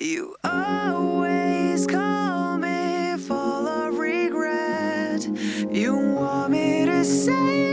[0.00, 3.36] You always call me full
[3.68, 5.26] of regret.
[5.70, 7.71] You want me to save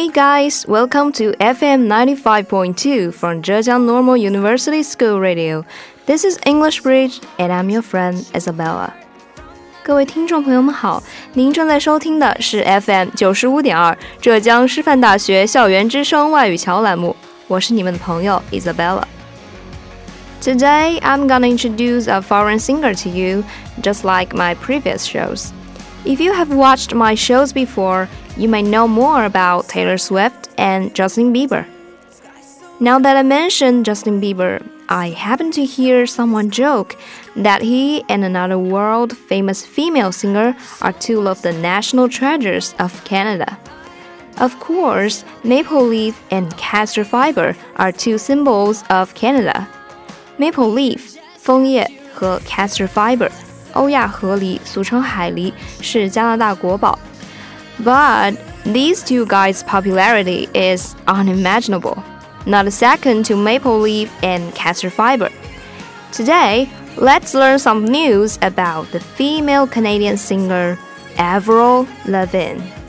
[0.00, 5.64] Hey guys, welcome to FM 95.2 from Zhejiang Normal University School Radio.
[6.06, 8.92] This is English Bridge and I'm your friend Isabella.
[9.82, 11.02] 各位听众朋友们好，
[11.34, 17.14] 您正在收听的是 FM 九十五点二浙江师范大学校园之声外语桥栏目，
[17.46, 23.42] 我是你们的朋友 Isabella。Today, I'm gonna introduce a foreign singer to you,
[23.82, 25.50] just like my previous shows.
[26.04, 30.94] If you have watched my shows before, you may know more about Taylor Swift and
[30.94, 31.66] Justin Bieber.
[32.78, 36.96] Now that I mentioned Justin Bieber, I happen to hear someone joke
[37.34, 43.02] that he and another world famous female singer are two of the national treasures of
[43.04, 43.58] Canada.
[44.38, 49.66] Of course, maple leaf and castor fiber are two symbols of Canada.
[50.38, 53.30] Maple leaf 枫叶和 castor fiber
[53.72, 56.98] 欧亚河狸，俗称海狸，是加拿大国宝。
[57.83, 62.03] But these two guys' popularity is unimaginable,
[62.45, 65.29] not a second to maple leaf and castor fiber.
[66.11, 70.77] Today, let's learn some news about the female Canadian singer
[71.17, 72.80] Avril Lavigne.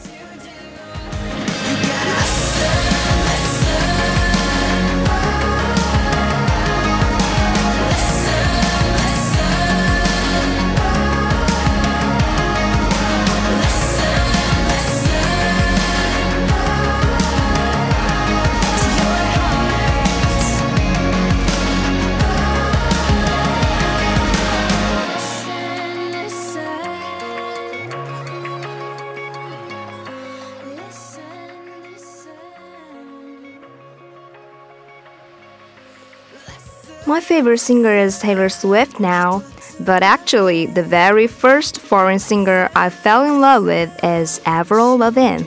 [37.05, 39.41] My favorite singer is Taylor Swift now,
[39.79, 45.45] but actually, the very first foreign singer I fell in love with is Avril Lavigne.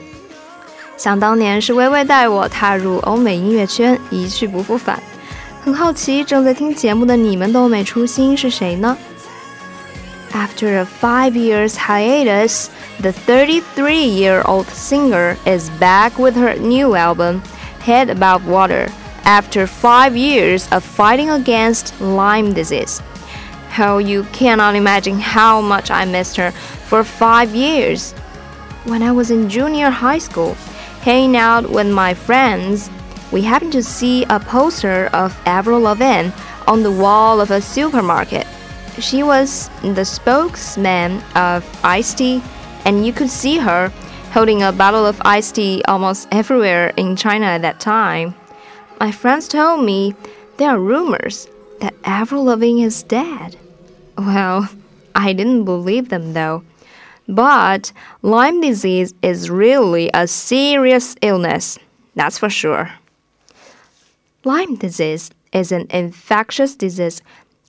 [0.97, 5.01] 想当年是微微带我踏入欧美音乐圈，一去不复返。
[5.63, 8.97] 很好奇，正在听节目的你们的欧美初心是谁呢？
[10.33, 12.67] After a five years hiatus,
[13.01, 17.41] the 33-year-old singer is back with her new album,
[17.85, 18.87] Head Above Water
[19.26, 23.02] after five years of fighting against Lyme disease.
[23.78, 28.12] Oh, you cannot imagine how much I missed her for five years.
[28.84, 30.54] When I was in junior high school,
[31.02, 32.88] hanging out with my friends,
[33.32, 36.30] we happened to see a poster of Avril Lavigne
[36.68, 38.46] on the wall of a supermarket.
[39.00, 42.40] She was the spokesman of iced tea,
[42.84, 43.92] and you could see her
[44.32, 48.34] holding a bottle of iced tea almost everywhere in China at that time.
[48.98, 50.14] My friends told me
[50.56, 51.48] there are rumors
[51.80, 53.56] that Avril Lavigne is dead.
[54.16, 54.68] Well,
[55.14, 56.62] I didn't believe them though.
[57.28, 57.92] But
[58.22, 61.78] Lyme disease is really a serious illness,
[62.14, 62.90] that's for sure.
[64.44, 67.20] Lyme disease is an infectious disease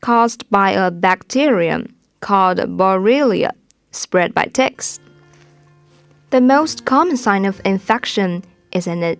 [0.02, 3.52] caused by a bacterium called Borrelia,
[3.92, 5.00] spread by ticks.
[6.30, 9.18] The most common sign of infection is an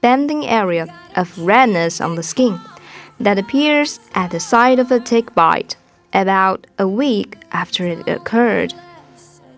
[0.00, 2.58] expanding area of redness on the skin
[3.20, 5.76] that appears at the site of a tick bite
[6.14, 8.72] about a week after it occurred.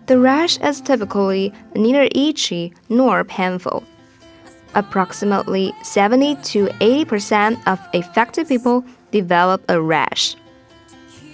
[0.07, 3.85] The rash is typically neither itchy nor painful.
[4.75, 10.35] Approximately 70 to 80% of affected people develop a rash.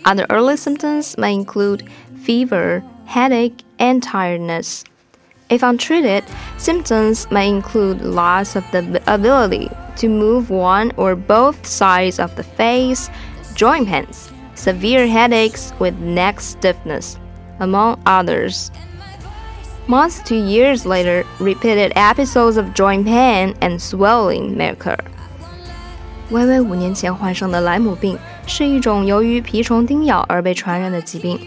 [0.05, 1.89] Other early symptoms may include
[2.21, 4.83] fever, headache, and tiredness.
[5.48, 6.24] If untreated,
[6.56, 12.42] symptoms may include loss of the ability to move one or both sides of the
[12.42, 13.10] face,
[13.54, 17.18] joint pains, severe headaches with neck stiffness,
[17.60, 18.70] among others.
[19.86, 24.96] Months to years later, repeated episodes of joint pain and swelling may occur.
[26.30, 31.38] 微微五年前患上的莱姆病是一种由于蜱虫叮咬而被传染的疾病，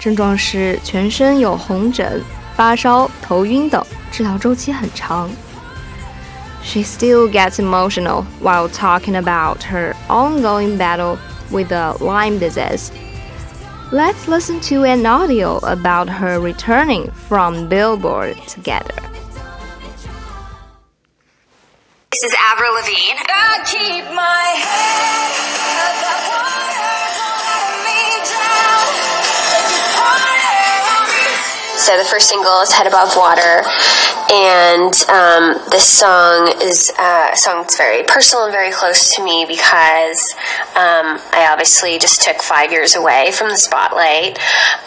[0.00, 2.20] 症状是全身有红疹、
[2.58, 5.30] 发烧、头晕等，治疗周期很长。
[6.62, 11.18] She still gets emotional while talking about her ongoing battle
[11.50, 12.90] with the Lyme disease.
[13.92, 18.94] Let's listen to an audio about her returning from Billboard together.
[22.10, 23.20] This is Avril Lavigne.
[23.28, 25.30] I keep my head
[25.90, 29.07] above water, don't let me drown.
[31.89, 33.63] So the first single is Head Above Water,
[34.31, 39.23] and um, this song is uh, a song that's very personal and very close to
[39.23, 40.35] me because
[40.75, 44.37] um, I obviously just took five years away from the spotlight.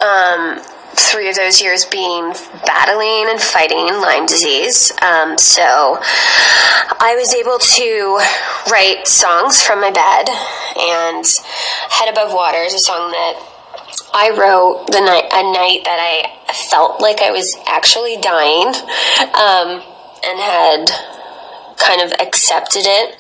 [0.00, 0.60] Um,
[0.94, 2.34] three of those years being
[2.66, 4.93] battling and fighting Lyme disease.
[5.02, 8.20] Um, so I was able to
[8.70, 10.28] write songs from my bed,
[10.78, 11.26] and
[11.90, 13.51] Head Above Water is a song that
[14.14, 18.68] I wrote the night a night that I felt like I was actually dying,
[19.34, 19.82] um,
[20.24, 20.90] and had
[21.78, 23.16] kind of accepted it.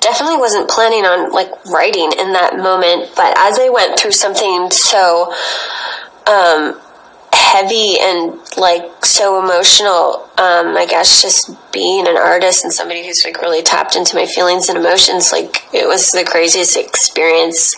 [0.00, 4.70] Definitely wasn't planning on like writing in that moment, but as I went through something
[4.70, 5.32] so
[6.26, 6.80] um,
[7.32, 13.24] heavy and like so emotional, um, I guess just being an artist and somebody who's
[13.24, 17.76] like really tapped into my feelings and emotions, like it was the craziest experience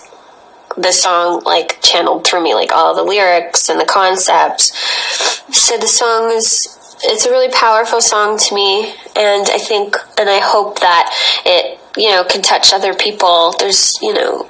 [0.77, 4.61] the song like channeled through me like all the lyrics and the concept.
[5.55, 6.69] So the song is
[7.03, 11.13] it's a really powerful song to me and i think and i hope that
[11.45, 13.55] it you know can touch other people.
[13.59, 14.49] There's you know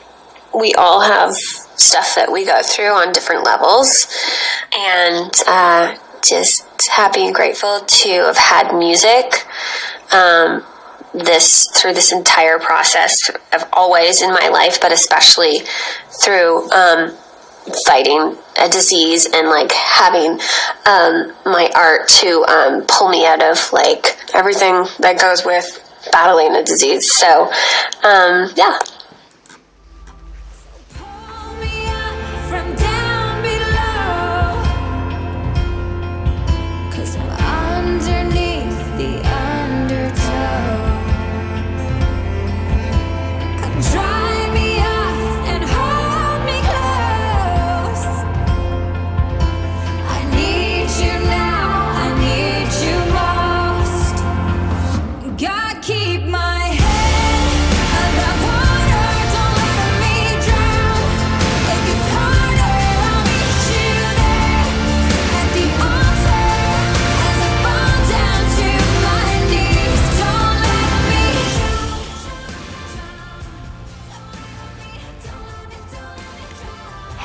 [0.55, 4.07] we all have stuff that we go through on different levels
[4.77, 9.47] and uh, just happy and grateful to have had music.
[10.13, 10.65] Um,
[11.15, 15.61] this through this entire process of always in my life, but especially
[16.23, 17.17] through um,
[17.87, 20.33] fighting a disease and like having
[20.87, 25.81] um, my art to um, pull me out of like everything that goes with
[26.13, 27.11] battling a disease.
[27.11, 27.51] So,
[28.03, 28.79] um, yeah.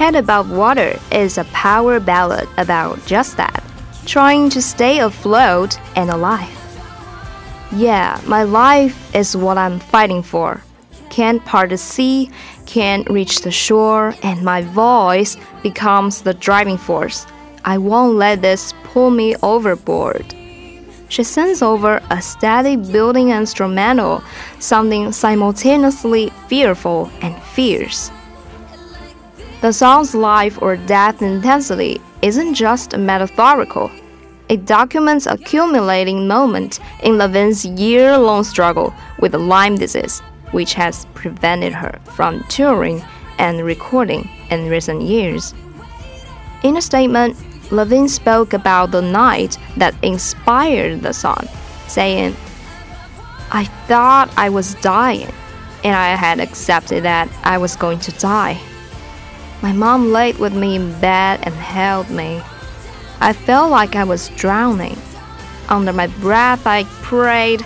[0.10, 3.64] Head Above Water is a power ballad about just that
[4.08, 6.50] trying to stay afloat and alive.
[7.72, 10.64] Yeah, my life is what I'm fighting for.
[11.12, 12.32] Can't part the sea,
[12.66, 17.28] can't reach the shore, and my voice becomes the driving force.
[17.64, 20.26] I won't let this pull me overboard.
[21.10, 24.24] She sends over a steady building instrumental,
[24.58, 28.10] sounding simultaneously fearful and fierce.
[29.62, 33.92] The song's life or death intensity isn't just metaphorical.
[34.48, 40.22] It documents a accumulating moment in Lavigne's year long struggle with Lyme disease,
[40.52, 43.04] which has prevented her from touring
[43.38, 45.54] and recording in recent years.
[46.64, 47.36] In a statement,
[47.70, 51.50] Lavigne spoke about the night that inspired the song,
[51.88, 52.34] saying,
[53.52, 55.34] I thought I was dying,
[55.84, 58.58] and I had accepted that I was going to die.
[59.62, 62.42] My mom laid with me in bed and held me.
[63.20, 64.98] I felt like I was drowning.
[65.68, 67.66] Under my breath, I prayed,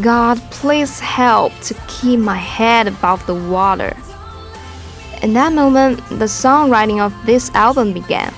[0.00, 3.96] God, please help to keep my head above the water.
[5.22, 8.32] In that moment, the songwriting of this album began.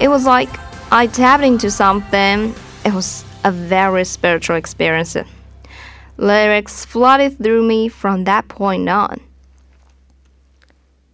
[0.00, 0.48] It was like
[0.90, 2.54] I tapped into something.
[2.84, 5.16] It was a very spiritual experience.
[6.16, 9.20] Lyrics flooded through me from that point on.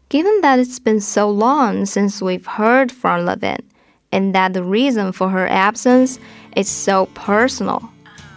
[0.09, 3.67] Given that it's been so long since we've heard from Lavigne,
[4.13, 6.21] and that the reason for her absence
[6.55, 7.91] is so personal,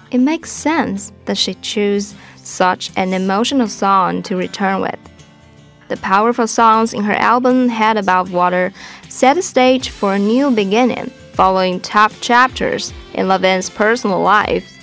[0.09, 4.97] it makes sense that she chose such an emotional song to return with.
[5.89, 8.73] The powerful songs in her album Head Above Water
[9.07, 14.75] set the stage for a new beginning, following tough chapters in Lavigne's personal life.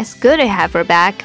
[0.00, 1.24] It's good to have her back.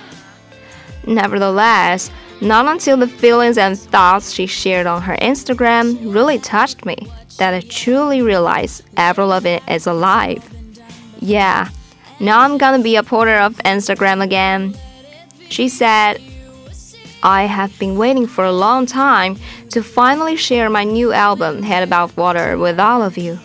[1.08, 6.98] Nevertheless, not until the feelings and thoughts she shared on her Instagram really touched me
[7.38, 10.44] that I truly realized Avril Lavigne is alive.
[11.20, 11.70] Yeah,
[12.20, 14.76] now I'm gonna be a porter of Instagram again.
[15.50, 16.22] She said,
[17.24, 19.38] I have been waiting for a long time
[19.72, 23.38] to finally share my new album, Head Above Water, with all of you.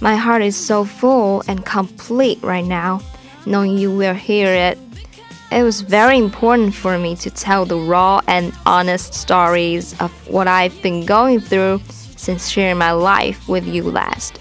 [0.00, 3.00] My heart is so full and complete right now,
[3.46, 4.78] knowing you will hear it.
[5.54, 10.48] It was very important for me to tell the raw and honest stories of what
[10.48, 11.80] I've been going through
[12.16, 14.40] since sharing my life with you last.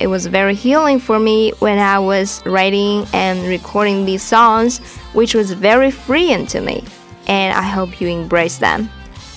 [0.00, 4.80] It was very healing for me when I was writing and recording these songs,
[5.12, 6.82] which was very freeing to me,
[7.28, 8.90] and I hope you embrace them.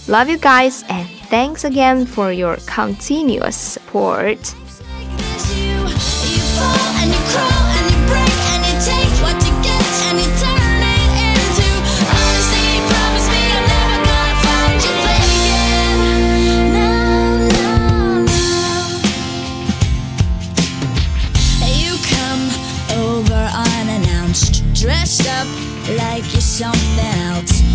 [0.08, 4.40] Love you guys, and thanks again for your continuous support.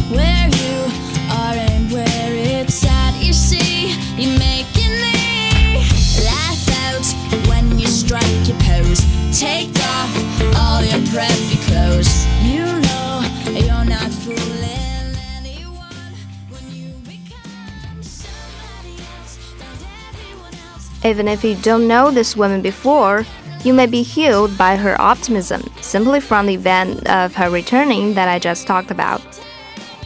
[0.09, 0.91] Where you
[1.31, 5.83] are and where it's at, you see, you making me
[6.25, 7.05] laugh out
[7.49, 9.05] when you strike your pose.
[9.37, 10.15] Take off
[10.57, 12.25] all your preppy clothes.
[12.41, 13.21] You know
[13.51, 16.15] you're not fooling anyone
[16.51, 21.05] when you become somebody else and everyone else.
[21.05, 23.27] Even if you don't know this woman before,
[23.65, 28.29] you may be healed by her optimism simply from the event of her returning that
[28.29, 29.21] I just talked about.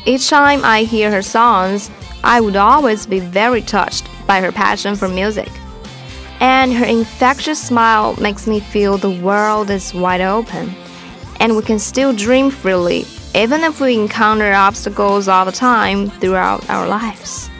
[0.06, 1.90] Each time I hear her songs,
[2.24, 5.50] I would always be very touched by her passion for music.
[6.40, 10.74] And her infectious smile makes me feel the world is wide open,
[11.38, 13.04] and we can still dream freely,
[13.34, 17.50] even if we encounter obstacles all the time throughout our lives.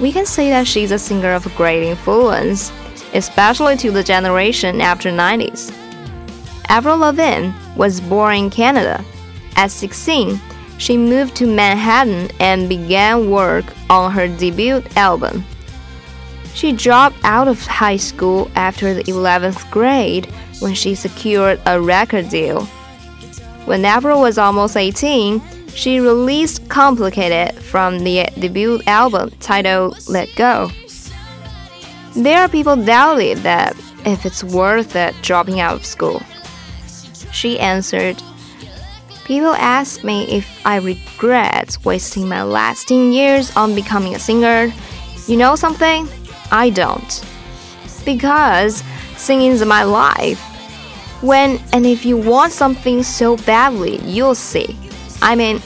[0.00, 2.72] We can say that she's a singer of great influence,
[3.12, 5.70] especially to the generation after 90s.
[6.68, 9.04] Avril Lavigne was born in Canada.
[9.56, 10.38] At 16,
[10.78, 15.44] she moved to Manhattan and began work on her debut album.
[16.54, 20.26] She dropped out of high school after the 11th grade
[20.60, 22.64] when she secured a record deal.
[23.66, 25.42] When Avril was almost 18,
[25.74, 30.70] she released Complicated from the debut album titled Let Go.
[32.14, 36.22] There are people doubted that if it's worth it dropping out of school.
[37.32, 38.22] She answered,
[39.26, 44.72] People ask me if I regret wasting my last 10 years on becoming a singer.
[45.26, 46.08] You know something?
[46.52, 47.24] I don't.
[48.04, 48.84] Because
[49.16, 50.38] singing is my life.
[51.22, 54.78] When and if you want something so badly, you'll see.
[55.20, 55.60] I mean,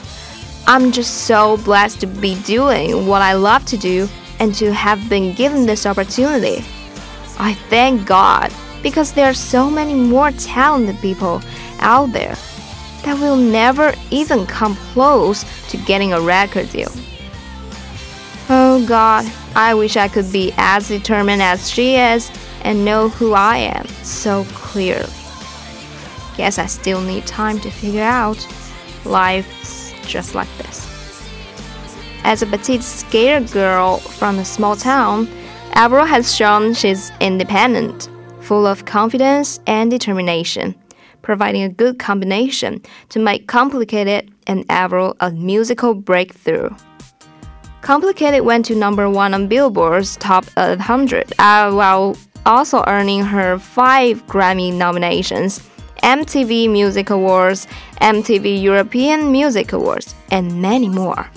[0.65, 5.07] I'm just so blessed to be doing what I love to do and to have
[5.07, 6.65] been given this opportunity.
[7.37, 8.51] I thank God
[8.81, 11.43] because there are so many more talented people
[11.77, 12.35] out there
[13.03, 16.91] that will never even come close to getting a record deal.
[18.49, 22.31] Oh God, I wish I could be as determined as she is
[22.63, 25.11] and know who I am so clearly.
[26.37, 28.45] Guess I still need time to figure out.
[29.05, 30.87] Life's just like this.
[32.23, 35.27] As a petite skater girl from a small town,
[35.73, 38.09] Avril has shown she's independent,
[38.41, 40.75] full of confidence and determination,
[41.21, 46.69] providing a good combination to make Complicated and Avril a musical breakthrough.
[47.81, 54.25] Complicated went to number one on Billboard's Top 100, uh, while also earning her five
[54.27, 55.67] Grammy nominations,
[56.03, 57.67] MTV Music Awards,
[58.01, 61.29] MTV European Music Awards, and many more.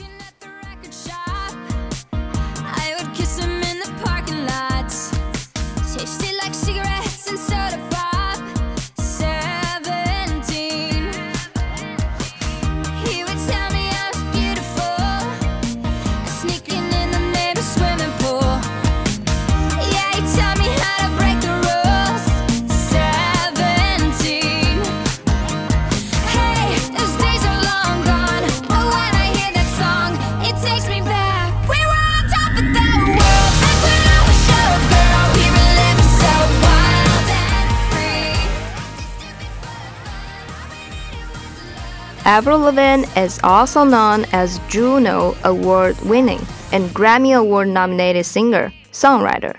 [42.34, 49.54] Avril Lavigne is also known as Juno Award winning and Grammy Award nominated singer songwriter.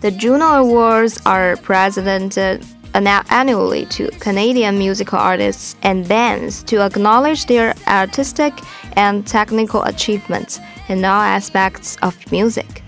[0.00, 7.74] The Juno Awards are presented annually to Canadian musical artists and bands to acknowledge their
[7.86, 8.52] artistic
[8.96, 12.82] and technical achievements in all aspects of music.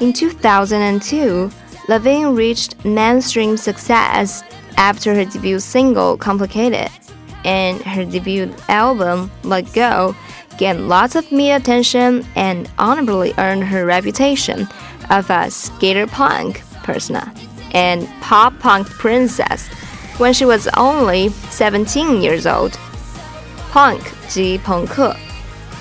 [0.00, 1.52] In 2002,
[1.88, 4.42] Lavigne reached mainstream success
[4.76, 6.90] after her debut single Complicated,
[7.45, 10.15] and her debut album Let Go
[10.57, 14.67] gained lots of media attention and honorably earned her reputation
[15.09, 17.33] of a skater punk persona
[17.73, 19.67] and pop punk princess
[20.17, 22.77] when she was only 17 years old.
[23.71, 25.15] Punk 即朋克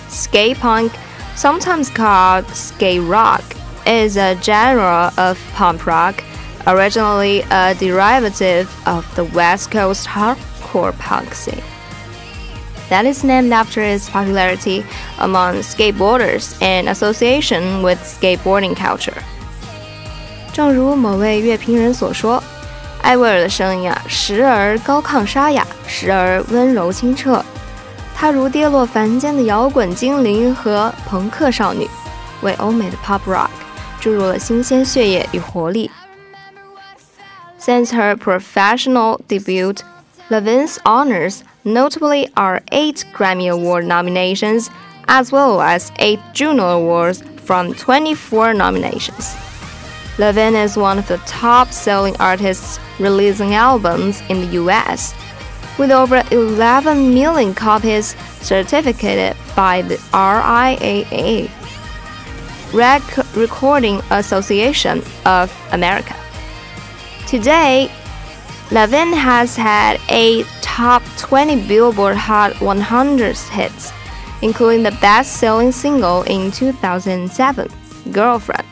[0.09, 0.93] Skate punk,
[1.37, 3.43] sometimes called skate rock,
[3.87, 6.25] is a genre of punk rock,
[6.67, 10.07] originally a derivative of the West Coast
[10.75, 11.63] hardcore punk scene.
[12.89, 14.85] That is named after its popularity
[15.19, 19.15] among skateboarders in association with skateboarding culture.
[20.53, 22.43] 正如某位乐评人所说，
[23.03, 27.45] 艾薇儿的声音啊，时而高亢沙哑，时而温柔清澈。
[28.17, 31.89] 她如跌落凡间的摇滚精灵和朋克少女，
[32.43, 33.49] 为欧美的 pop rock
[34.01, 35.91] 注入了新鲜血液与活力。
[37.61, 39.77] Since her professional debut,
[40.32, 44.72] Lavigne's honors notably are eight Grammy Award nominations,
[45.08, 49.36] as well as eight Juno Awards from 24 nominations.
[50.18, 55.14] Lavigne is one of the top selling artists releasing albums in the US,
[55.78, 61.52] with over 11 million copies certificated by the RIAA,
[62.74, 66.16] Rec- Recording Association of America.
[67.28, 67.92] Today,
[68.72, 73.92] Lavigne has had eight top 20 Billboard Hot 100 hits,
[74.42, 77.72] including the best selling single in 2007,
[78.12, 78.66] Girlfriend,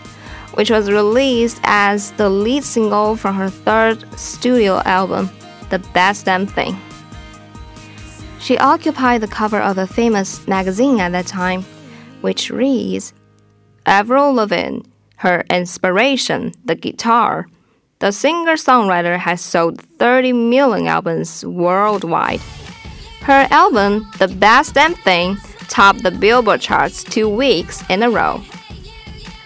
[0.55, 5.29] which was released as the lead single from her third studio album,
[5.69, 6.75] The Best Damn Thing.
[8.39, 11.63] She occupied the cover of a famous magazine at that time,
[12.21, 13.13] which reads
[13.85, 14.79] Avril Lavigne,
[15.17, 17.47] her inspiration, the guitar.
[17.99, 22.41] The singer songwriter has sold 30 million albums worldwide.
[23.21, 25.37] Her album, The Best Damn Thing,
[25.69, 28.41] topped the Billboard charts two weeks in a row.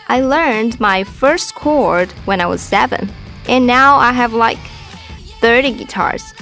[0.07, 3.11] I learned my first chord when I was seven,
[3.47, 4.57] and now I have like
[5.41, 6.33] 30 guitars.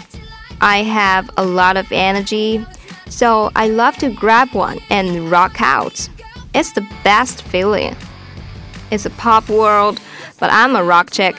[0.62, 2.66] I have a lot of energy,
[3.10, 6.08] so I love to grab one and rock out.
[6.54, 7.96] It's the best feeling.
[8.92, 10.00] It's a pop world,
[10.40, 11.36] but I'm a rock chick.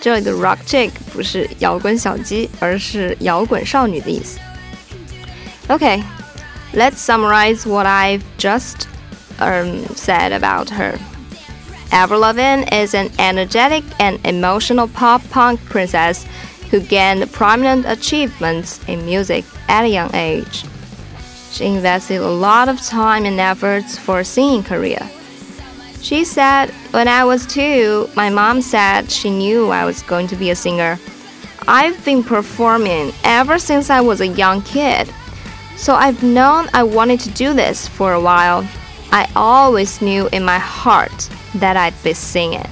[0.00, 4.38] 这里的 rock chick 不是摇滚小鸡，而是摇滚少女的意思。
[5.68, 6.02] Okay,
[6.74, 8.86] let's summarize what I've just
[9.38, 10.98] um, said about her.
[11.90, 16.24] Avril Lavigne is an energetic and emotional pop punk princess
[16.70, 20.64] who gained prominent achievements in music at a young age.
[21.52, 25.00] She invested a lot of time and efforts for a singing career.
[26.01, 30.35] She said, When I was two, my mom said she knew I was going to
[30.35, 30.97] be a singer.
[31.67, 35.11] I've been performing ever since I was a young kid,
[35.75, 38.67] so I've known I wanted to do this for a while.
[39.11, 42.65] I always knew in my heart that I'd be singing.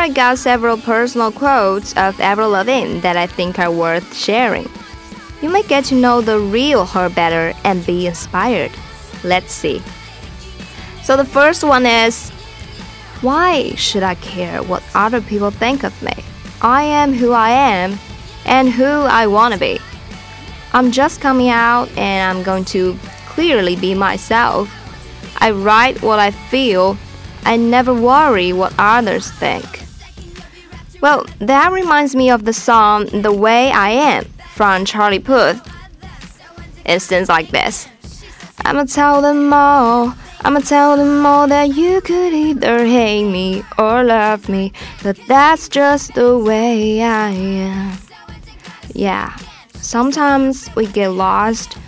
[0.00, 4.66] I got several personal quotes of Avril Lavigne that I think are worth sharing.
[5.42, 8.72] You may get to know the real her better and be inspired.
[9.24, 9.82] Let's see.
[11.02, 12.30] So the first one is
[13.20, 16.14] Why should I care what other people think of me?
[16.62, 17.98] I am who I am
[18.46, 19.78] and who I want to be.
[20.72, 24.70] I'm just coming out and I'm going to clearly be myself.
[25.42, 26.96] I write what I feel.
[27.44, 29.89] I never worry what others think.
[31.00, 35.66] Well, that reminds me of the song The Way I Am from Charlie Puth.
[36.84, 37.88] It sings like this
[38.66, 44.04] I'ma tell them all, I'ma tell them all that you could either hate me or
[44.04, 47.98] love me, but that's just the way I am.
[48.94, 49.34] Yeah,
[49.76, 51.78] sometimes we get lost,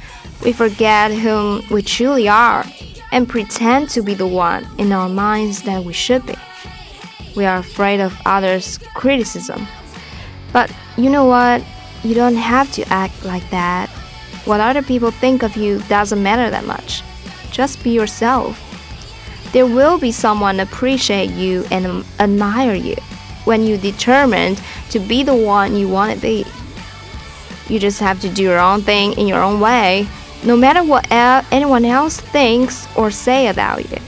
[0.42, 2.64] we forget whom we truly are,
[3.10, 6.34] and pretend to be the one in our minds that we should be.
[7.34, 9.66] We are afraid of others' criticism.
[10.52, 11.64] But you know what?
[12.04, 13.88] You don't have to act like that.
[14.44, 17.02] What other people think of you doesn't matter that much.
[17.50, 18.58] Just be yourself.
[19.52, 22.96] There will be someone appreciate you and admire you
[23.44, 26.44] when you determined to be the one you want to be.
[27.68, 30.08] You just have to do your own thing in your own way,
[30.44, 33.98] no matter what anyone else thinks or say about you.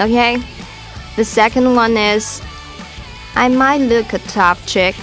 [0.00, 0.42] Okay?
[1.15, 2.41] The second one is
[3.35, 4.95] I might look a tough chick,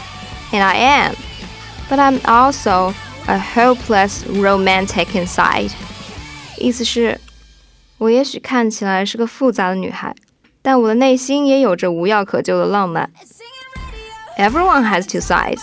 [0.53, 1.15] and I am,
[1.89, 2.95] but I'm also
[3.29, 5.73] a hopeless romantic inside.
[6.59, 7.19] 意思是，
[7.99, 10.15] 我也许看起来是个复杂的女孩，
[10.61, 13.11] 但我的内心也有着无药可救的浪漫。
[14.37, 15.63] Everyone has two sides.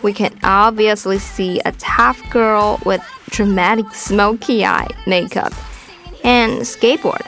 [0.00, 5.52] We can obviously see a tough girl with dramatic smoky eye makeup
[6.22, 7.22] and skateboard.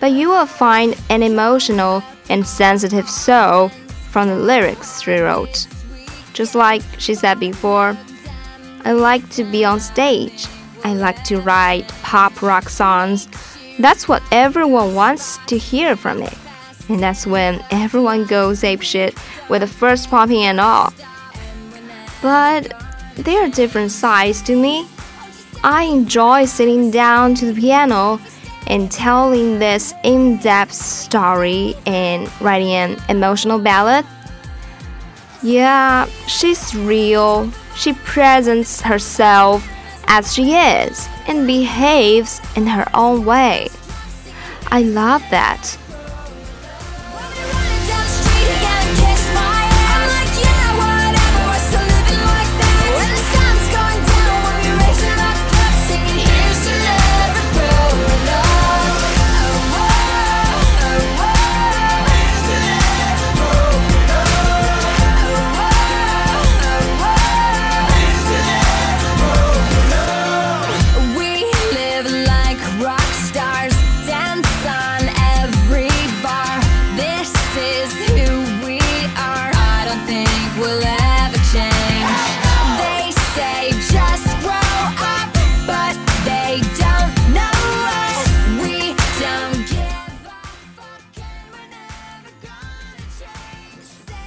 [0.00, 3.70] But you will find an emotional and sensitive soul
[4.10, 5.66] from the lyrics she wrote.
[6.32, 7.96] Just like she said before,
[8.84, 10.46] I like to be on stage.
[10.84, 13.28] I like to write pop rock songs.
[13.78, 16.28] That's what everyone wants to hear from me.
[16.88, 20.92] And that's when everyone goes apeshit with the first popping and all.
[22.22, 22.72] But
[23.16, 24.86] there are different sides to me.
[25.64, 28.20] I enjoy sitting down to the piano
[28.66, 34.04] and telling this in depth story and writing an emotional ballad.
[35.42, 37.50] Yeah, she's real.
[37.76, 39.66] She presents herself
[40.06, 43.68] as she is and behaves in her own way.
[44.68, 45.78] I love that.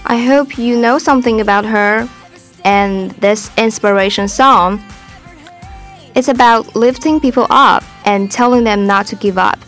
[0.10, 2.10] I hope you know something about her
[2.66, 4.84] and this inspiration song.
[6.16, 9.60] It's about lifting people up and telling them not to give up.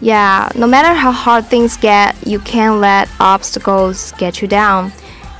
[0.00, 4.90] Yeah, no matter how hard things get, you can't let obstacles get you down.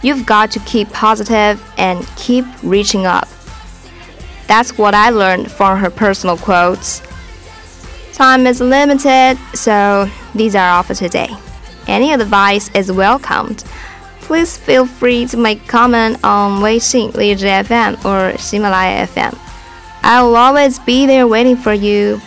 [0.03, 3.27] You've got to keep positive and keep reaching up.
[4.47, 7.01] That's what I learned from her personal quotes.
[8.13, 11.31] Time is limited, so these are all for today.
[11.87, 13.65] Any advice is welcomed.
[14.23, 19.39] Please feel free to make comment on Weixin, Lizhi FM, or Himalaya FM.
[20.03, 22.21] I'll always be there waiting for you.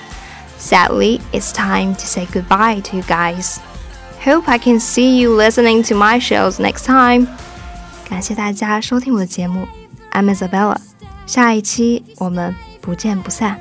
[0.57, 3.59] Sadly, it's time to say goodbye to you guys.
[4.21, 7.27] Hope I can see you listening to my shows next time.
[8.07, 9.67] 感谢大家收听我的节目
[10.11, 10.77] ，I'm Isabella。
[11.25, 13.59] 下一期我们不见不散。